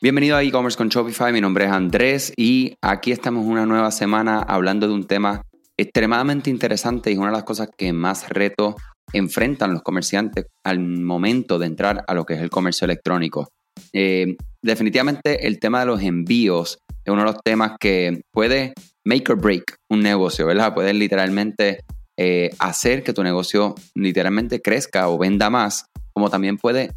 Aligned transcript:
Bienvenido 0.00 0.36
a 0.36 0.44
e-commerce 0.44 0.78
con 0.78 0.90
Shopify, 0.90 1.32
mi 1.32 1.40
nombre 1.40 1.64
es 1.64 1.72
Andrés 1.72 2.32
y 2.36 2.76
aquí 2.80 3.10
estamos 3.10 3.44
una 3.44 3.66
nueva 3.66 3.90
semana 3.90 4.38
hablando 4.38 4.86
de 4.86 4.94
un 4.94 5.08
tema 5.08 5.42
extremadamente 5.76 6.50
interesante 6.50 7.10
y 7.10 7.16
una 7.16 7.30
de 7.30 7.32
las 7.32 7.42
cosas 7.42 7.68
que 7.76 7.92
más 7.92 8.28
reto 8.28 8.76
enfrentan 9.12 9.72
los 9.72 9.82
comerciantes 9.82 10.46
al 10.62 10.78
momento 10.78 11.58
de 11.58 11.66
entrar 11.66 12.04
a 12.06 12.14
lo 12.14 12.24
que 12.24 12.34
es 12.34 12.40
el 12.40 12.48
comercio 12.48 12.84
electrónico. 12.84 13.48
Eh, 13.92 14.36
definitivamente 14.62 15.48
el 15.48 15.58
tema 15.58 15.80
de 15.80 15.86
los 15.86 16.00
envíos 16.00 16.78
es 17.04 17.12
uno 17.12 17.22
de 17.22 17.32
los 17.32 17.42
temas 17.42 17.72
que 17.80 18.20
puede 18.32 18.74
make 19.04 19.32
or 19.32 19.40
break 19.40 19.64
un 19.90 19.98
negocio, 19.98 20.46
¿verdad? 20.46 20.74
Puede 20.74 20.94
literalmente 20.94 21.80
eh, 22.16 22.50
hacer 22.60 23.02
que 23.02 23.12
tu 23.12 23.24
negocio 23.24 23.74
literalmente 23.96 24.60
crezca 24.62 25.08
o 25.08 25.18
venda 25.18 25.50
más, 25.50 25.86
como 26.12 26.30
también 26.30 26.56
puede 26.56 26.92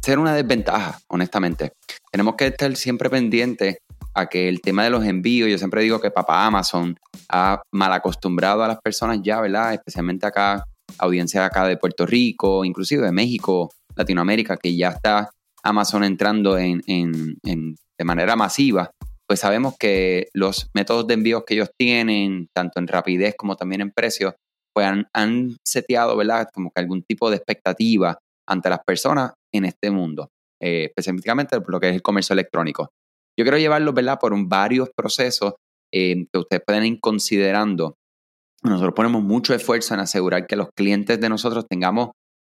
ser 0.00 0.18
una 0.18 0.34
desventaja, 0.34 0.98
honestamente. 1.08 1.72
Tenemos 2.10 2.34
que 2.36 2.48
estar 2.48 2.74
siempre 2.76 3.10
pendientes 3.10 3.78
a 4.14 4.26
que 4.26 4.48
el 4.48 4.60
tema 4.60 4.84
de 4.84 4.90
los 4.90 5.04
envíos, 5.04 5.48
yo 5.48 5.58
siempre 5.58 5.82
digo 5.82 6.00
que 6.00 6.10
papá 6.10 6.46
Amazon 6.46 6.96
ha 7.28 7.62
mal 7.72 7.92
acostumbrado 7.92 8.62
a 8.64 8.68
las 8.68 8.80
personas 8.80 9.20
ya, 9.22 9.40
¿verdad? 9.40 9.74
Especialmente 9.74 10.26
acá, 10.26 10.64
audiencia 10.98 11.44
acá 11.44 11.66
de 11.66 11.76
Puerto 11.76 12.06
Rico, 12.06 12.64
inclusive 12.64 13.04
de 13.04 13.12
México, 13.12 13.70
Latinoamérica, 13.94 14.56
que 14.56 14.76
ya 14.76 14.88
está 14.88 15.30
Amazon 15.62 16.04
entrando 16.04 16.58
en, 16.58 16.80
de 16.82 18.04
manera 18.04 18.34
masiva, 18.34 18.90
pues 19.28 19.40
sabemos 19.40 19.76
que 19.78 20.28
los 20.34 20.70
métodos 20.74 21.06
de 21.06 21.14
envíos 21.14 21.44
que 21.46 21.54
ellos 21.54 21.70
tienen, 21.78 22.48
tanto 22.52 22.80
en 22.80 22.88
rapidez 22.88 23.34
como 23.36 23.56
también 23.56 23.82
en 23.82 23.92
precio, 23.92 24.34
pues 24.74 24.86
han, 24.86 25.06
han 25.12 25.56
seteado, 25.64 26.16
¿verdad? 26.16 26.48
Como 26.52 26.70
que 26.70 26.80
algún 26.80 27.02
tipo 27.02 27.30
de 27.30 27.36
expectativa 27.36 28.18
ante 28.48 28.70
las 28.70 28.80
personas 28.84 29.32
en 29.52 29.64
este 29.64 29.90
mundo, 29.90 30.28
eh, 30.60 30.84
específicamente 30.84 31.58
lo 31.66 31.80
que 31.80 31.88
es 31.88 31.94
el 31.94 32.02
comercio 32.02 32.34
electrónico. 32.34 32.90
Yo 33.38 33.44
quiero 33.44 33.58
llevarlo, 33.58 33.92
¿verdad?, 33.92 34.18
por 34.20 34.34
varios 34.48 34.90
procesos 34.94 35.54
eh, 35.92 36.26
que 36.32 36.38
ustedes 36.38 36.62
pueden 36.66 36.84
ir 36.84 37.00
considerando. 37.00 37.96
Nosotros 38.62 38.94
ponemos 38.94 39.22
mucho 39.22 39.54
esfuerzo 39.54 39.94
en 39.94 40.00
asegurar 40.00 40.46
que 40.46 40.56
los 40.56 40.68
clientes 40.76 41.18
de 41.20 41.28
nosotros 41.28 41.64
tengamos 41.68 42.10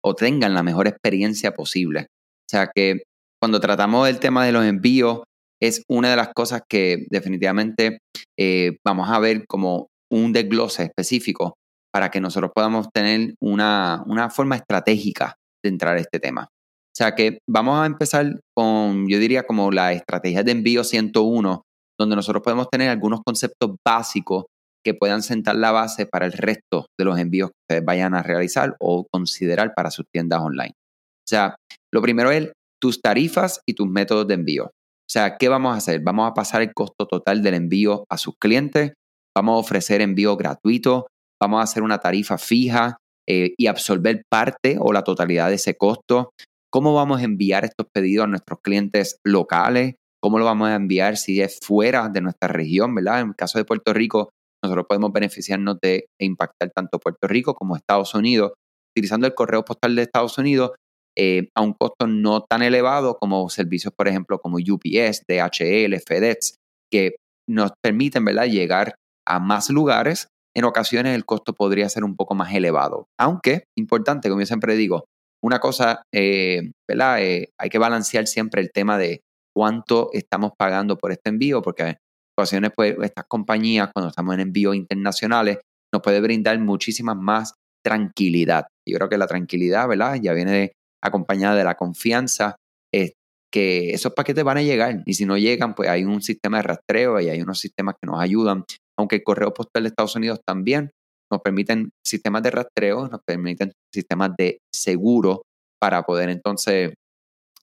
o 0.03 0.15
tengan 0.15 0.53
la 0.53 0.63
mejor 0.63 0.87
experiencia 0.87 1.53
posible. 1.53 2.07
O 2.09 2.49
sea 2.49 2.69
que 2.73 3.03
cuando 3.39 3.59
tratamos 3.59 4.09
el 4.09 4.19
tema 4.19 4.45
de 4.45 4.51
los 4.51 4.65
envíos, 4.65 5.21
es 5.61 5.83
una 5.87 6.09
de 6.09 6.15
las 6.15 6.29
cosas 6.33 6.61
que 6.67 7.05
definitivamente 7.09 7.99
eh, 8.37 8.77
vamos 8.83 9.09
a 9.09 9.19
ver 9.19 9.45
como 9.47 9.87
un 10.11 10.33
desglose 10.33 10.83
específico 10.83 11.53
para 11.93 12.09
que 12.09 12.19
nosotros 12.19 12.51
podamos 12.53 12.87
tener 12.91 13.35
una, 13.39 14.03
una 14.07 14.29
forma 14.29 14.55
estratégica 14.55 15.35
de 15.63 15.69
entrar 15.69 15.97
a 15.97 15.99
este 15.99 16.19
tema. 16.19 16.47
O 16.91 16.97
sea 16.97 17.15
que 17.15 17.39
vamos 17.49 17.79
a 17.79 17.85
empezar 17.85 18.39
con, 18.55 19.07
yo 19.07 19.17
diría, 19.17 19.43
como 19.43 19.71
la 19.71 19.93
estrategia 19.93 20.43
de 20.43 20.51
envío 20.51 20.83
101, 20.83 21.63
donde 21.97 22.15
nosotros 22.15 22.43
podemos 22.43 22.69
tener 22.69 22.89
algunos 22.89 23.21
conceptos 23.25 23.71
básicos 23.85 24.45
que 24.83 24.93
puedan 24.93 25.21
sentar 25.21 25.55
la 25.55 25.71
base 25.71 26.05
para 26.05 26.25
el 26.25 26.33
resto 26.33 26.87
de 26.99 27.05
los 27.05 27.17
envíos 27.17 27.51
que 27.51 27.57
ustedes 27.63 27.85
vayan 27.85 28.13
a 28.13 28.23
realizar 28.23 28.75
o 28.79 29.05
considerar 29.11 29.73
para 29.75 29.91
sus 29.91 30.05
tiendas 30.11 30.41
online. 30.41 30.73
O 30.73 31.27
sea, 31.29 31.55
lo 31.93 32.01
primero 32.01 32.31
es 32.31 32.51
tus 32.81 32.99
tarifas 32.99 33.61
y 33.65 33.73
tus 33.73 33.87
métodos 33.87 34.27
de 34.27 34.33
envío. 34.33 34.65
O 34.65 35.09
sea, 35.09 35.37
¿qué 35.37 35.49
vamos 35.49 35.73
a 35.73 35.77
hacer? 35.77 36.01
Vamos 36.01 36.29
a 36.29 36.33
pasar 36.33 36.61
el 36.61 36.73
costo 36.73 37.05
total 37.05 37.43
del 37.43 37.53
envío 37.53 38.05
a 38.09 38.17
sus 38.17 38.33
clientes, 38.41 38.93
vamos 39.35 39.53
a 39.53 39.59
ofrecer 39.59 40.01
envío 40.01 40.35
gratuito, 40.35 41.07
vamos 41.39 41.59
a 41.59 41.63
hacer 41.63 41.83
una 41.83 41.99
tarifa 41.99 42.37
fija, 42.37 42.97
eh, 43.29 43.53
y 43.57 43.67
absorber 43.67 44.23
parte 44.29 44.77
o 44.79 44.91
la 44.91 45.03
totalidad 45.03 45.49
de 45.49 45.55
ese 45.55 45.75
costo. 45.75 46.31
¿Cómo 46.73 46.93
vamos 46.93 47.19
a 47.19 47.25
enviar 47.25 47.65
estos 47.65 47.87
pedidos 47.93 48.23
a 48.23 48.27
nuestros 48.27 48.61
clientes 48.61 49.19
locales? 49.25 49.95
¿Cómo 50.21 50.39
lo 50.39 50.45
vamos 50.45 50.69
a 50.69 50.75
enviar 50.75 51.17
si 51.17 51.41
es 51.41 51.59
fuera 51.61 52.07
de 52.07 52.21
nuestra 52.21 52.47
región, 52.47 52.95
verdad? 52.95 53.19
En 53.19 53.27
el 53.29 53.35
caso 53.35 53.57
de 53.57 53.65
Puerto 53.65 53.93
Rico, 53.93 54.29
nosotros 54.63 54.85
podemos 54.87 55.11
beneficiarnos 55.11 55.79
de 55.81 56.05
e 56.17 56.25
impactar 56.25 56.71
tanto 56.73 56.97
Puerto 56.97 57.27
Rico 57.27 57.55
como 57.55 57.75
Estados 57.75 58.15
Unidos 58.15 58.53
utilizando 58.95 59.27
el 59.27 59.33
correo 59.33 59.65
postal 59.65 59.95
de 59.95 60.03
Estados 60.03 60.37
Unidos 60.37 60.71
eh, 61.17 61.49
a 61.55 61.61
un 61.61 61.73
costo 61.73 62.07
no 62.07 62.45
tan 62.49 62.61
elevado 62.61 63.17
como 63.19 63.49
servicios, 63.49 63.93
por 63.93 64.07
ejemplo, 64.07 64.39
como 64.39 64.55
UPS, 64.55 65.23
DHL, 65.27 65.99
FedEx, 66.07 66.55
que 66.89 67.15
nos 67.49 67.71
permiten 67.83 68.23
¿verdad? 68.23 68.45
llegar 68.45 68.95
a 69.27 69.39
más 69.39 69.69
lugares 69.69 70.27
en 70.55 70.63
ocasiones 70.63 71.15
el 71.15 71.25
costo 71.25 71.53
podría 71.53 71.89
ser 71.89 72.05
un 72.05 72.15
poco 72.15 72.33
más 72.33 72.53
elevado. 72.53 73.07
Aunque, 73.19 73.65
importante, 73.77 74.29
como 74.29 74.41
yo 74.41 74.45
siempre 74.45 74.75
digo, 74.75 75.05
una 75.43 75.59
cosa, 75.59 76.03
eh, 76.13 76.71
¿verdad? 76.87 77.21
Eh, 77.21 77.49
hay 77.59 77.69
que 77.69 77.77
balancear 77.77 78.27
siempre 78.27 78.61
el 78.61 78.71
tema 78.71 78.97
de 78.97 79.21
cuánto 79.55 80.09
estamos 80.13 80.51
pagando 80.57 80.97
por 80.97 81.11
este 81.11 81.29
envío, 81.29 81.61
porque 81.61 81.83
en 81.83 81.97
ocasiones, 82.37 82.71
pues, 82.75 82.95
estas 83.01 83.25
compañías, 83.27 83.89
cuando 83.93 84.09
estamos 84.09 84.33
en 84.35 84.41
envíos 84.41 84.75
internacionales, 84.75 85.59
nos 85.93 86.01
puede 86.01 86.21
brindar 86.21 86.57
muchísima 86.59 87.15
más 87.15 87.53
tranquilidad. 87.83 88.67
Yo 88.87 88.97
creo 88.97 89.09
que 89.09 89.17
la 89.17 89.27
tranquilidad, 89.27 89.87
¿verdad? 89.87 90.15
Ya 90.21 90.33
viene 90.33 90.73
acompañada 91.03 91.55
de 91.55 91.63
la 91.63 91.75
confianza, 91.75 92.55
es 92.93 93.13
que 93.51 93.89
esos 93.91 94.13
paquetes 94.13 94.43
van 94.43 94.57
a 94.57 94.61
llegar 94.61 95.01
y 95.05 95.15
si 95.15 95.25
no 95.25 95.37
llegan, 95.37 95.75
pues 95.75 95.89
hay 95.89 96.05
un 96.05 96.21
sistema 96.21 96.57
de 96.57 96.63
rastreo 96.63 97.19
y 97.19 97.29
hay 97.29 97.41
unos 97.41 97.59
sistemas 97.59 97.95
que 97.99 98.07
nos 98.07 98.21
ayudan 98.21 98.63
aunque 99.01 99.17
el 99.17 99.23
correo 99.23 99.53
postal 99.53 99.83
de 99.83 99.89
Estados 99.89 100.15
Unidos 100.15 100.39
también 100.45 100.91
nos 101.31 101.41
permiten 101.41 101.91
sistemas 102.05 102.43
de 102.43 102.51
rastreo, 102.51 103.07
nos 103.07 103.21
permiten 103.25 103.71
sistemas 103.93 104.31
de 104.37 104.59
seguro 104.81 105.43
para 105.79 106.03
poder 106.03 106.29
entonces, 106.29 106.93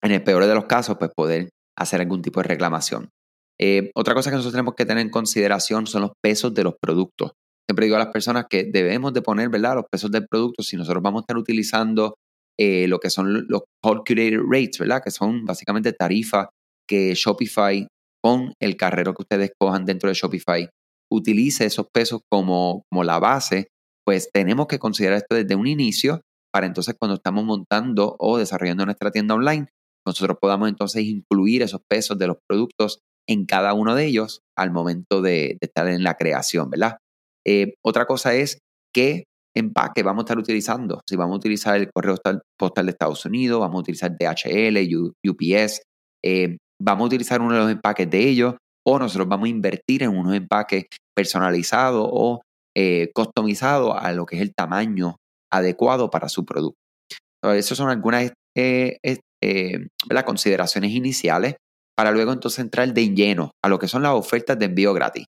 en 0.02 0.12
el 0.12 0.22
peor 0.22 0.46
de 0.46 0.54
los 0.54 0.66
casos, 0.66 0.96
pues 0.98 1.10
poder 1.16 1.50
hacer 1.76 2.00
algún 2.00 2.22
tipo 2.22 2.40
de 2.40 2.48
reclamación. 2.48 3.10
Eh, 3.60 3.90
otra 3.94 4.14
cosa 4.14 4.30
que 4.30 4.36
nosotros 4.36 4.52
tenemos 4.52 4.74
que 4.74 4.86
tener 4.86 5.02
en 5.02 5.10
consideración 5.10 5.86
son 5.86 6.02
los 6.02 6.12
pesos 6.22 6.54
de 6.54 6.64
los 6.64 6.74
productos. 6.80 7.32
Siempre 7.68 7.86
digo 7.86 7.96
a 7.96 8.00
las 8.00 8.12
personas 8.12 8.46
que 8.48 8.64
debemos 8.64 9.12
de 9.12 9.22
poner, 9.22 9.48
¿verdad? 9.48 9.76
Los 9.76 9.84
pesos 9.90 10.10
del 10.10 10.26
producto 10.26 10.62
si 10.62 10.76
nosotros 10.76 11.02
vamos 11.02 11.20
a 11.20 11.22
estar 11.22 11.36
utilizando 11.36 12.14
eh, 12.58 12.88
lo 12.88 12.98
que 12.98 13.10
son 13.10 13.46
los 13.48 13.62
calculated 13.82 14.40
rates, 14.48 14.78
¿verdad? 14.78 15.02
Que 15.02 15.10
son 15.10 15.44
básicamente 15.44 15.92
tarifas 15.92 16.48
que 16.88 17.14
Shopify 17.14 17.86
con 18.22 18.52
el 18.60 18.76
carrero 18.76 19.14
que 19.14 19.22
ustedes 19.22 19.50
cojan 19.58 19.84
dentro 19.84 20.08
de 20.08 20.14
Shopify 20.14 20.68
utilice 21.10 21.66
esos 21.66 21.86
pesos 21.92 22.20
como, 22.30 22.82
como 22.90 23.04
la 23.04 23.18
base, 23.18 23.68
pues 24.04 24.30
tenemos 24.32 24.66
que 24.66 24.78
considerar 24.78 25.18
esto 25.18 25.36
desde 25.36 25.54
un 25.54 25.66
inicio 25.66 26.20
para 26.52 26.66
entonces 26.66 26.94
cuando 26.98 27.16
estamos 27.16 27.44
montando 27.44 28.16
o 28.18 28.38
desarrollando 28.38 28.84
nuestra 28.84 29.10
tienda 29.10 29.34
online, 29.34 29.68
nosotros 30.06 30.38
podamos 30.40 30.68
entonces 30.68 31.04
incluir 31.04 31.62
esos 31.62 31.80
pesos 31.88 32.18
de 32.18 32.26
los 32.26 32.36
productos 32.48 33.00
en 33.28 33.44
cada 33.44 33.74
uno 33.74 33.94
de 33.94 34.06
ellos 34.06 34.40
al 34.56 34.70
momento 34.70 35.20
de, 35.20 35.58
estar 35.60 35.86
en 35.88 36.02
la 36.02 36.14
creación, 36.14 36.70
¿verdad? 36.70 36.98
Eh, 37.46 37.74
otra 37.84 38.06
cosa 38.06 38.34
es 38.34 38.58
qué 38.94 39.24
empaque 39.54 40.02
vamos 40.02 40.22
a 40.22 40.24
estar 40.24 40.38
utilizando. 40.38 41.00
Si 41.08 41.16
vamos 41.16 41.34
a 41.34 41.38
utilizar 41.38 41.76
el 41.76 41.90
correo 41.92 42.16
postal 42.58 42.86
de 42.86 42.92
Estados 42.92 43.24
Unidos, 43.26 43.60
vamos 43.60 43.76
a 43.76 43.80
utilizar 43.80 44.16
DHL, 44.16 44.78
UPS, 45.26 45.82
eh, 46.24 46.56
vamos 46.80 47.04
a 47.04 47.06
utilizar 47.06 47.40
uno 47.40 47.54
de 47.54 47.60
los 47.60 47.70
empaques 47.70 48.08
de 48.08 48.28
ellos, 48.28 48.54
o 48.86 48.98
nosotros 48.98 49.28
vamos 49.28 49.46
a 49.46 49.50
invertir 49.50 50.02
en 50.02 50.16
unos 50.16 50.34
empaques 50.34 50.86
personalizados 51.14 52.08
o 52.10 52.40
eh, 52.76 53.10
customizados 53.14 53.94
a 53.98 54.12
lo 54.12 54.24
que 54.24 54.36
es 54.36 54.42
el 54.42 54.54
tamaño 54.54 55.16
adecuado 55.50 56.10
para 56.10 56.28
su 56.28 56.44
producto. 56.44 56.78
Esas 57.42 57.78
son 57.78 57.88
algunas 57.88 58.32
eh, 58.56 58.98
eh, 59.02 59.88
consideraciones 60.24 60.90
iniciales 60.92 61.56
para 61.96 62.10
luego 62.10 62.32
entonces 62.32 62.60
entrar 62.60 62.92
de 62.92 63.14
lleno 63.14 63.52
a 63.62 63.68
lo 63.68 63.78
que 63.78 63.88
son 63.88 64.02
las 64.02 64.12
ofertas 64.12 64.58
de 64.58 64.66
envío 64.66 64.92
gratis. 64.94 65.24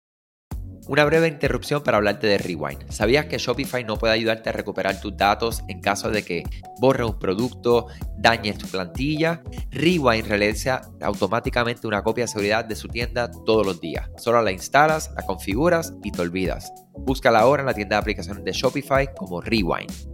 Una 0.89 1.05
breve 1.05 1.29
interrupción 1.29 1.85
para 1.85 1.99
hablarte 1.99 2.27
de 2.27 2.39
Rewind. 2.39 2.91
¿Sabías 2.91 3.27
que 3.27 3.39
Shopify 3.39 3.85
no 3.85 3.97
puede 3.97 4.15
ayudarte 4.15 4.49
a 4.49 4.53
recuperar 4.53 5.01
tus 5.01 5.17
datos 5.17 5.63
en 5.69 5.81
caso 5.81 6.11
de 6.11 6.25
que 6.25 6.43
borres 6.81 7.07
un 7.07 7.19
producto, 7.19 7.87
dañes 8.19 8.59
tu 8.59 8.67
plantilla? 8.67 9.43
Rewind 9.71 10.27
realiza 10.27 10.81
automáticamente 11.01 11.87
una 11.87 12.03
copia 12.03 12.25
de 12.25 12.29
seguridad 12.29 12.65
de 12.65 12.75
su 12.75 12.89
tienda 12.89 13.31
todos 13.47 13.65
los 13.65 13.81
días. 13.81 14.11
Solo 14.17 14.43
la 14.43 14.51
instalas, 14.51 15.13
la 15.15 15.23
configuras 15.23 15.95
y 16.03 16.11
te 16.11 16.23
olvidas. 16.23 16.73
Búscala 16.93 17.39
ahora 17.39 17.63
en 17.63 17.67
la 17.67 17.75
tienda 17.75 17.95
de 17.95 18.01
aplicaciones 18.01 18.43
de 18.43 18.51
Shopify 18.51 19.15
como 19.15 19.41
Rewind. 19.41 20.10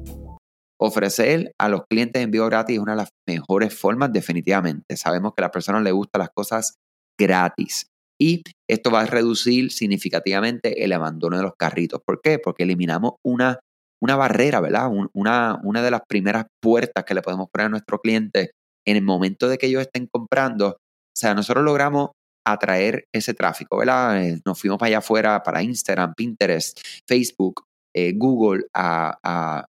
Ofrecer 0.81 1.53
a 1.59 1.69
los 1.69 1.83
clientes 1.89 2.23
envío 2.23 2.47
gratis 2.47 2.77
es 2.77 2.83
una 2.83 2.93
de 2.93 2.99
las 2.99 3.11
mejores 3.27 3.79
formas 3.79 4.13
definitivamente. 4.13 4.97
Sabemos 4.97 5.33
que 5.35 5.43
a 5.43 5.47
las 5.47 5.53
personas 5.53 5.83
les 5.83 5.93
gustan 5.93 6.21
las 6.21 6.31
cosas 6.35 6.75
gratis 7.19 7.87
y 8.21 8.43
esto 8.69 8.91
va 8.91 9.03
a 9.03 9.07
reducir 9.07 9.73
significativamente 9.73 10.85
el 10.85 10.93
abandono 10.93 11.37
de 11.37 11.43
los 11.43 11.53
carritos. 11.59 12.01
¿Por 12.05 12.21
qué? 12.21 12.39
Porque 12.39 12.63
eliminamos 12.65 13.15
una, 13.25 13.59
una 14.03 14.17
barrera, 14.17 14.61
¿verdad? 14.61 14.91
una, 15.13 15.61
una 15.63 15.83
de 15.83 15.91
las 15.91 16.03
primeras 16.09 16.47
puertas 16.63 17.05
que 17.05 17.15
le 17.15 17.23
podemos 17.23 17.49
poner 17.51 17.67
a 17.67 17.71
nuestro 17.71 17.99
cliente 17.99 18.51
en 18.87 18.97
el 18.97 19.03
momento 19.03 19.49
de 19.49 19.59
que 19.59 19.67
ellos 19.67 19.83
estén 19.83 20.07
comprando. 20.11 20.69
O 20.69 21.19
sea, 21.19 21.35
nosotros 21.35 21.65
logramos 21.65 22.11
atraer 22.47 23.05
ese 23.13 23.35
tráfico, 23.35 23.79
¿verdad? 23.79 24.23
Eh, 24.23 24.41
nos 24.45 24.61
fuimos 24.61 24.79
para 24.79 24.89
allá 24.89 24.99
afuera, 24.99 25.43
para 25.43 25.63
Instagram, 25.63 26.15
Pinterest, 26.15 26.79
Facebook, 27.07 27.65
eh, 27.95 28.13
Google, 28.15 28.65
a, 28.73 29.19
a, 29.23 29.67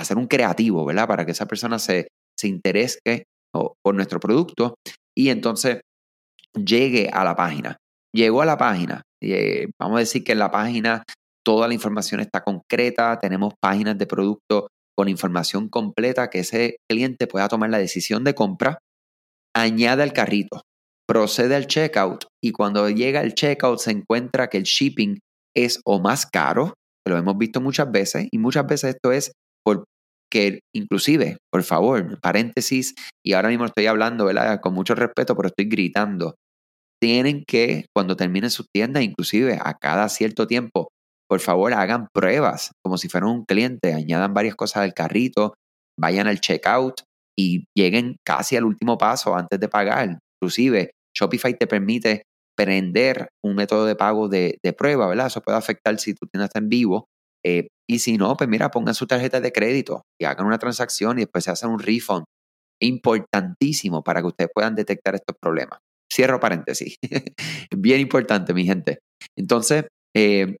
hacer 0.00 0.16
un 0.16 0.26
creativo, 0.26 0.84
¿verdad? 0.84 1.06
Para 1.06 1.24
que 1.24 1.32
esa 1.32 1.46
persona 1.46 1.78
se, 1.78 2.08
se 2.38 2.48
interese 2.48 3.24
por 3.52 3.94
nuestro 3.94 4.20
producto 4.20 4.74
y 5.16 5.30
entonces 5.30 5.80
llegue 6.54 7.08
a 7.12 7.24
la 7.24 7.34
página. 7.34 7.76
Llegó 8.14 8.42
a 8.42 8.46
la 8.46 8.56
página. 8.56 9.02
Eh, 9.22 9.68
vamos 9.80 9.96
a 9.96 10.00
decir 10.00 10.24
que 10.24 10.32
en 10.32 10.38
la 10.38 10.50
página 10.50 11.02
toda 11.44 11.68
la 11.68 11.74
información 11.74 12.20
está 12.20 12.42
concreta, 12.42 13.18
tenemos 13.18 13.54
páginas 13.60 13.98
de 13.98 14.06
producto 14.06 14.68
con 14.96 15.08
información 15.08 15.68
completa 15.68 16.28
que 16.28 16.40
ese 16.40 16.76
cliente 16.90 17.26
pueda 17.26 17.48
tomar 17.48 17.70
la 17.70 17.78
decisión 17.78 18.24
de 18.24 18.34
compra, 18.34 18.78
añade 19.54 20.02
al 20.02 20.12
carrito, 20.12 20.62
procede 21.06 21.54
al 21.54 21.66
checkout 21.66 22.26
y 22.42 22.52
cuando 22.52 22.88
llega 22.90 23.20
al 23.20 23.34
checkout 23.34 23.78
se 23.78 23.92
encuentra 23.92 24.48
que 24.48 24.58
el 24.58 24.64
shipping 24.64 25.18
es 25.56 25.80
o 25.84 26.00
más 26.00 26.26
caro, 26.26 26.74
lo 27.06 27.16
hemos 27.16 27.38
visto 27.38 27.60
muchas 27.60 27.90
veces, 27.90 28.28
y 28.30 28.38
muchas 28.38 28.66
veces 28.66 28.94
esto 28.96 29.12
es 29.12 29.32
porque 30.30 30.60
inclusive, 30.74 31.38
por 31.50 31.62
favor, 31.62 32.20
paréntesis, 32.20 32.94
y 33.24 33.32
ahora 33.32 33.48
mismo 33.48 33.64
estoy 33.64 33.86
hablando, 33.86 34.26
¿verdad? 34.26 34.60
Con 34.60 34.74
mucho 34.74 34.94
respeto, 34.94 35.34
pero 35.36 35.48
estoy 35.48 35.66
gritando. 35.66 36.34
Tienen 37.00 37.44
que, 37.46 37.86
cuando 37.94 38.16
terminen 38.16 38.50
sus 38.50 38.66
tiendas, 38.74 39.02
inclusive 39.02 39.58
a 39.62 39.74
cada 39.74 40.08
cierto 40.08 40.46
tiempo, 40.46 40.88
por 41.28 41.40
favor 41.40 41.72
hagan 41.74 42.08
pruebas 42.12 42.72
como 42.82 42.98
si 42.98 43.08
fueran 43.08 43.30
un 43.30 43.44
cliente, 43.44 43.94
añadan 43.94 44.34
varias 44.34 44.56
cosas 44.56 44.82
al 44.82 44.94
carrito, 44.94 45.54
vayan 45.98 46.26
al 46.26 46.40
checkout 46.40 47.02
y 47.38 47.64
lleguen 47.76 48.16
casi 48.26 48.56
al 48.56 48.64
último 48.64 48.98
paso 48.98 49.34
antes 49.34 49.60
de 49.60 49.68
pagar. 49.68 50.18
Inclusive 50.40 50.90
Shopify 51.16 51.56
te 51.56 51.66
permite 51.66 52.22
prender 52.56 53.28
un 53.44 53.54
método 53.54 53.86
de 53.86 53.94
pago 53.94 54.28
de, 54.28 54.58
prueba, 54.76 55.06
¿verdad? 55.06 55.28
Eso 55.28 55.40
puede 55.40 55.58
afectar 55.58 55.98
si 55.98 56.14
tu 56.14 56.26
tienda 56.26 56.46
está 56.46 56.58
en 56.58 56.68
vivo. 56.68 57.06
Eh, 57.48 57.68
y 57.88 58.00
si 58.00 58.18
no, 58.18 58.36
pues 58.36 58.48
mira, 58.48 58.70
pongan 58.70 58.94
su 58.94 59.06
tarjeta 59.06 59.40
de 59.40 59.52
crédito 59.52 60.02
y 60.20 60.26
hagan 60.26 60.46
una 60.46 60.58
transacción 60.58 61.18
y 61.18 61.22
después 61.22 61.44
se 61.44 61.50
hacen 61.50 61.70
un 61.70 61.78
refund. 61.78 62.24
Importantísimo 62.80 64.02
para 64.02 64.20
que 64.20 64.28
ustedes 64.28 64.50
puedan 64.54 64.74
detectar 64.74 65.14
estos 65.14 65.34
problemas. 65.40 65.80
Cierro 66.12 66.38
paréntesis. 66.38 66.96
Bien 67.76 68.00
importante, 68.00 68.52
mi 68.52 68.64
gente. 68.64 68.98
Entonces, 69.36 69.86
eh, 70.14 70.56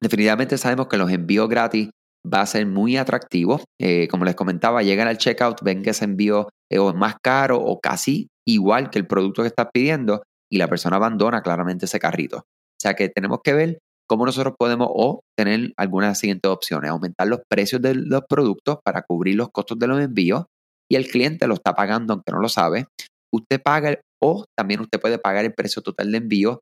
definitivamente 0.00 0.58
sabemos 0.58 0.88
que 0.88 0.96
los 0.96 1.10
envíos 1.10 1.48
gratis 1.48 1.90
va 2.26 2.40
a 2.40 2.46
ser 2.46 2.66
muy 2.66 2.96
atractivo. 2.96 3.60
Eh, 3.80 4.08
como 4.08 4.24
les 4.24 4.34
comentaba, 4.34 4.82
llegan 4.82 5.08
al 5.08 5.18
checkout, 5.18 5.62
ven 5.62 5.82
que 5.82 5.90
ese 5.90 6.04
envío 6.04 6.48
es 6.70 6.80
más 6.94 7.16
caro 7.22 7.58
o 7.58 7.80
casi 7.80 8.28
igual 8.48 8.90
que 8.90 8.98
el 8.98 9.06
producto 9.06 9.42
que 9.42 9.48
estás 9.48 9.68
pidiendo 9.72 10.22
y 10.50 10.58
la 10.58 10.68
persona 10.68 10.96
abandona 10.96 11.42
claramente 11.42 11.84
ese 11.84 12.00
carrito. 12.00 12.38
O 12.38 12.80
sea 12.80 12.94
que 12.94 13.08
tenemos 13.08 13.40
que 13.44 13.52
ver 13.52 13.78
cómo 14.08 14.26
nosotros 14.26 14.54
podemos 14.58 14.88
o 14.90 15.20
tener 15.36 15.72
algunas 15.76 16.18
siguientes 16.18 16.50
opciones. 16.50 16.90
Aumentar 16.90 17.26
los 17.26 17.40
precios 17.48 17.82
de 17.82 17.94
los 17.94 18.22
productos 18.28 18.78
para 18.84 19.02
cubrir 19.02 19.36
los 19.36 19.50
costos 19.50 19.78
de 19.78 19.86
los 19.86 20.00
envíos 20.00 20.44
y 20.90 20.96
el 20.96 21.08
cliente 21.08 21.46
lo 21.46 21.54
está 21.54 21.74
pagando 21.74 22.14
aunque 22.14 22.32
no 22.32 22.40
lo 22.40 22.48
sabe. 22.48 22.86
Usted 23.32 23.60
paga 23.62 23.98
o 24.22 24.44
también 24.56 24.80
usted 24.80 25.00
puede 25.00 25.18
pagar 25.18 25.44
el 25.44 25.54
precio 25.54 25.82
total 25.82 26.10
de 26.12 26.18
envío 26.18 26.60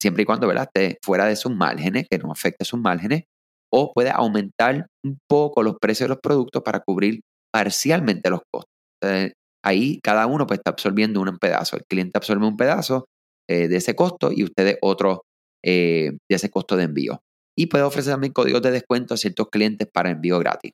siempre 0.00 0.22
y 0.22 0.26
cuando 0.26 0.46
¿verdad? 0.46 0.68
esté 0.74 0.98
fuera 1.04 1.26
de 1.26 1.36
sus 1.36 1.54
márgenes, 1.54 2.06
que 2.10 2.18
no 2.18 2.30
afecte 2.30 2.64
sus 2.64 2.80
márgenes, 2.80 3.24
o 3.72 3.92
puede 3.92 4.10
aumentar 4.10 4.86
un 5.04 5.18
poco 5.28 5.62
los 5.62 5.76
precios 5.80 6.06
de 6.06 6.14
los 6.14 6.20
productos 6.22 6.62
para 6.62 6.80
cubrir 6.80 7.20
parcialmente 7.52 8.30
los 8.30 8.40
costos. 8.52 8.70
ahí 9.64 9.98
cada 10.02 10.26
uno 10.26 10.46
pues, 10.46 10.58
está 10.58 10.70
absorbiendo 10.70 11.20
un 11.20 11.38
pedazo. 11.38 11.76
El 11.76 11.84
cliente 11.88 12.18
absorbe 12.18 12.46
un 12.46 12.56
pedazo 12.56 13.06
eh, 13.48 13.68
de 13.68 13.76
ese 13.76 13.94
costo 13.96 14.30
y 14.32 14.44
ustedes 14.44 14.78
otro 14.82 15.22
eh, 15.64 16.12
de 16.28 16.36
ese 16.36 16.50
costo 16.50 16.76
de 16.76 16.84
envío. 16.84 17.20
Y 17.58 17.66
puede 17.66 17.84
ofrecer 17.84 18.12
también 18.12 18.32
códigos 18.32 18.62
de 18.62 18.70
descuento 18.70 19.14
a 19.14 19.16
ciertos 19.16 19.48
clientes 19.50 19.88
para 19.92 20.10
envío 20.10 20.38
gratis. 20.38 20.72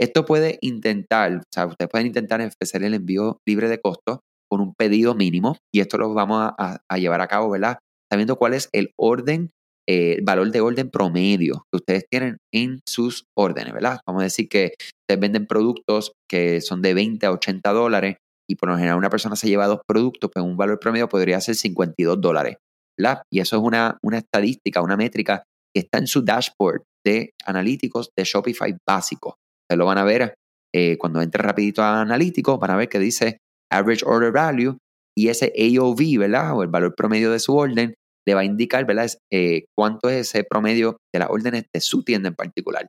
Esto 0.00 0.24
puede 0.24 0.58
intentar, 0.62 1.36
o 1.36 1.42
sea, 1.52 1.66
ustedes 1.66 1.90
pueden 1.90 2.08
intentar 2.08 2.40
ofrecer 2.40 2.82
el 2.82 2.94
envío 2.94 3.38
libre 3.46 3.68
de 3.68 3.80
costo 3.80 4.20
con 4.50 4.60
un 4.60 4.74
pedido 4.74 5.14
mínimo 5.14 5.56
y 5.72 5.80
esto 5.80 5.98
lo 5.98 6.12
vamos 6.12 6.52
a, 6.58 6.96
llevar 6.96 7.20
a 7.20 7.28
cabo, 7.28 7.50
¿verdad? 7.50 7.78
Sabiendo 8.10 8.36
cuál 8.36 8.54
es 8.54 8.68
el 8.72 8.92
orden 8.96 9.50
eh, 9.88 10.16
el 10.18 10.24
valor 10.24 10.52
de 10.52 10.60
orden 10.60 10.90
promedio 10.90 11.66
que 11.70 11.76
ustedes 11.76 12.04
tienen 12.08 12.38
en 12.52 12.80
sus 12.88 13.24
órdenes, 13.36 13.72
¿verdad? 13.72 14.00
Vamos 14.06 14.20
a 14.20 14.24
decir 14.24 14.48
que 14.48 14.74
ustedes 14.78 15.20
venden 15.20 15.46
productos 15.46 16.12
que 16.30 16.60
son 16.60 16.82
de 16.82 16.94
20 16.94 17.26
a 17.26 17.32
80 17.32 17.72
dólares 17.72 18.16
y 18.48 18.56
por 18.56 18.68
lo 18.68 18.76
general 18.76 18.98
una 18.98 19.10
persona 19.10 19.34
se 19.34 19.48
lleva 19.48 19.66
dos 19.66 19.80
productos, 19.86 20.30
pues 20.32 20.44
un 20.44 20.56
valor 20.56 20.78
promedio 20.78 21.08
podría 21.08 21.40
ser 21.40 21.56
52 21.56 22.20
dólares, 22.20 22.58
¿verdad? 22.98 23.22
Y 23.32 23.40
eso 23.40 23.56
es 23.56 23.62
una, 23.62 23.98
una 24.02 24.18
estadística, 24.18 24.82
una 24.82 24.96
métrica 24.96 25.42
que 25.74 25.80
está 25.80 25.98
en 25.98 26.06
su 26.06 26.22
dashboard 26.22 26.82
de 27.04 27.32
analíticos 27.44 28.10
de 28.16 28.24
Shopify 28.24 28.76
básico. 28.86 29.36
Ustedes 29.64 29.78
lo 29.78 29.86
van 29.86 29.98
a 29.98 30.04
ver 30.04 30.34
eh, 30.74 30.96
cuando 30.98 31.20
entre 31.20 31.42
rapidito 31.42 31.82
a 31.82 32.00
analíticos, 32.00 32.58
van 32.58 32.70
a 32.70 32.76
ver 32.76 32.88
que 32.88 32.98
dice 32.98 33.38
Average 33.70 34.04
Order 34.06 34.32
Value 34.32 34.78
y 35.16 35.28
ese 35.28 35.52
AOV, 35.56 36.18
¿verdad? 36.18 36.56
O 36.56 36.62
el 36.62 36.68
valor 36.68 36.94
promedio 36.94 37.30
de 37.30 37.38
su 37.38 37.54
orden 37.54 37.94
le 38.26 38.34
va 38.34 38.40
a 38.40 38.44
indicar, 38.44 38.86
¿verdad? 38.86 39.10
Eh, 39.32 39.64
cuánto 39.76 40.08
es 40.08 40.28
ese 40.28 40.44
promedio 40.44 40.98
de 41.12 41.18
las 41.18 41.30
órdenes 41.30 41.64
de 41.72 41.80
su 41.80 42.02
tienda 42.02 42.28
en 42.28 42.34
particular. 42.34 42.86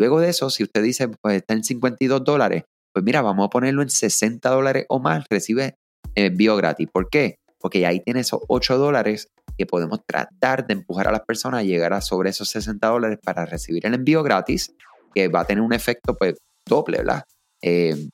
Luego 0.00 0.20
de 0.20 0.30
eso, 0.30 0.48
si 0.50 0.62
usted 0.62 0.82
dice, 0.82 1.08
pues 1.20 1.36
está 1.36 1.54
en 1.54 1.64
52 1.64 2.24
dólares, 2.24 2.62
pues 2.94 3.04
mira, 3.04 3.20
vamos 3.20 3.46
a 3.46 3.50
ponerlo 3.50 3.82
en 3.82 3.90
60 3.90 4.48
dólares 4.48 4.86
o 4.88 5.00
más, 5.00 5.26
recibe 5.28 5.74
envío 6.14 6.56
gratis. 6.56 6.88
¿Por 6.92 7.10
qué? 7.10 7.36
Porque 7.60 7.84
ahí 7.86 8.00
tiene 8.00 8.20
esos 8.20 8.40
8 8.48 8.78
dólares 8.78 9.28
que 9.58 9.66
podemos 9.66 10.00
tratar 10.06 10.66
de 10.66 10.74
empujar 10.74 11.08
a 11.08 11.12
las 11.12 11.22
personas 11.22 11.60
a 11.60 11.64
llegar 11.64 11.92
a 11.92 12.00
sobre 12.00 12.30
esos 12.30 12.48
60 12.48 12.86
dólares 12.86 13.18
para 13.22 13.44
recibir 13.44 13.84
el 13.84 13.94
envío 13.94 14.22
gratis, 14.22 14.72
que 15.12 15.28
va 15.28 15.40
a 15.40 15.44
tener 15.44 15.62
un 15.62 15.72
efecto 15.72 16.14
pues 16.16 16.34
doble, 16.64 16.98
¿verdad? 16.98 17.24
Eh, 17.60 18.08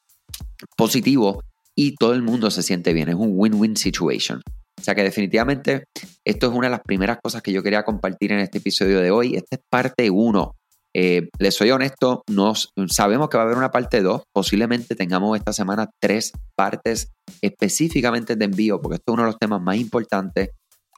positivo 0.76 1.42
y 1.76 1.96
todo 1.96 2.14
el 2.14 2.22
mundo 2.22 2.50
se 2.50 2.62
siente 2.62 2.92
bien. 2.92 3.10
Es 3.10 3.14
un 3.14 3.32
win-win 3.34 3.76
situation. 3.76 4.40
O 4.80 4.82
sea 4.82 4.94
que 4.94 5.02
definitivamente 5.02 5.84
esto 6.24 6.46
es 6.46 6.52
una 6.52 6.66
de 6.66 6.72
las 6.72 6.82
primeras 6.82 7.18
cosas 7.22 7.42
que 7.42 7.52
yo 7.52 7.62
quería 7.62 7.84
compartir 7.84 8.32
en 8.32 8.40
este 8.40 8.58
episodio 8.58 9.00
de 9.00 9.10
hoy. 9.10 9.36
Esta 9.36 9.56
es 9.56 9.62
parte 9.70 10.10
1. 10.10 10.54
Eh, 10.96 11.28
les 11.38 11.54
soy 11.54 11.72
honesto, 11.72 12.22
nos, 12.30 12.70
sabemos 12.88 13.28
que 13.28 13.36
va 13.36 13.42
a 13.42 13.46
haber 13.46 13.58
una 13.58 13.72
parte 13.72 14.00
2. 14.00 14.22
Posiblemente 14.32 14.94
tengamos 14.94 15.36
esta 15.36 15.52
semana 15.52 15.90
tres 16.00 16.32
partes 16.56 17.10
específicamente 17.40 18.36
de 18.36 18.44
envío, 18.44 18.80
porque 18.80 18.96
esto 18.96 19.12
es 19.12 19.14
uno 19.14 19.22
de 19.24 19.30
los 19.30 19.38
temas 19.38 19.60
más 19.60 19.76
importantes. 19.76 20.50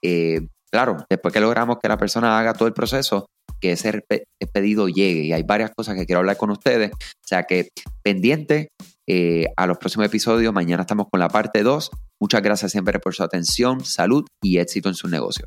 Eh, 0.02 0.48
claro, 0.70 0.98
después 1.08 1.32
que 1.32 1.40
logramos 1.40 1.78
que 1.82 1.88
la 1.88 1.96
persona 1.96 2.38
haga 2.38 2.54
todo 2.54 2.68
el 2.68 2.74
proceso, 2.74 3.26
que 3.60 3.72
ese 3.72 4.04
pedido 4.52 4.88
llegue. 4.88 5.22
Y 5.22 5.32
hay 5.32 5.42
varias 5.42 5.70
cosas 5.74 5.96
que 5.96 6.06
quiero 6.06 6.20
hablar 6.20 6.36
con 6.36 6.50
ustedes. 6.50 6.92
O 6.92 7.26
sea 7.26 7.44
que 7.44 7.70
pendiente 8.02 8.68
eh, 9.06 9.46
a 9.56 9.66
los 9.66 9.78
próximos 9.78 10.06
episodios. 10.06 10.52
Mañana 10.52 10.82
estamos 10.82 11.06
con 11.10 11.20
la 11.20 11.28
parte 11.28 11.62
2. 11.62 11.90
Muchas 12.20 12.42
gracias 12.42 12.72
siempre 12.72 12.98
por 12.98 13.14
su 13.14 13.22
atención, 13.22 13.84
salud 13.84 14.24
y 14.42 14.58
éxito 14.58 14.88
en 14.88 14.94
su 14.94 15.08
negocio. 15.08 15.46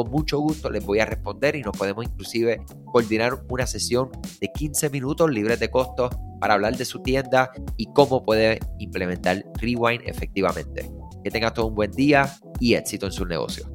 Con 0.00 0.10
mucho 0.10 0.38
gusto 0.38 0.70
les 0.70 0.82
voy 0.82 0.98
a 1.00 1.04
responder 1.04 1.56
y 1.56 1.60
nos 1.60 1.76
podemos 1.76 2.06
inclusive 2.06 2.64
coordinar 2.86 3.44
una 3.50 3.66
sesión 3.66 4.08
de 4.40 4.48
15 4.50 4.88
minutos 4.88 5.30
libres 5.30 5.60
de 5.60 5.70
costo 5.70 6.08
para 6.40 6.54
hablar 6.54 6.74
de 6.74 6.86
su 6.86 7.02
tienda 7.02 7.50
y 7.76 7.84
cómo 7.92 8.22
puede 8.22 8.60
implementar 8.78 9.44
Rewind 9.60 10.00
efectivamente. 10.06 10.90
Que 11.22 11.30
tengas 11.30 11.52
todo 11.52 11.66
un 11.66 11.74
buen 11.74 11.90
día 11.90 12.34
y 12.60 12.76
éxito 12.76 13.04
en 13.04 13.12
su 13.12 13.26
negocio. 13.26 13.70